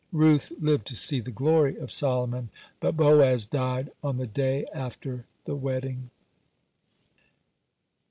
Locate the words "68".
0.09-0.19